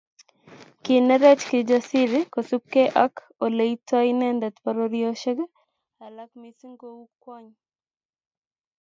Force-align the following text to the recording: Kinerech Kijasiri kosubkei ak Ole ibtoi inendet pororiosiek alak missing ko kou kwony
Kinerech 0.83 1.43
Kijasiri 1.49 2.19
kosubkei 2.33 2.89
ak 3.05 3.13
Ole 3.45 3.63
ibtoi 3.75 4.07
inendet 4.13 4.55
pororiosiek 4.63 5.39
alak 6.05 6.31
missing 6.41 6.75
ko 6.81 6.87
kou 6.97 7.03
kwony 7.21 7.49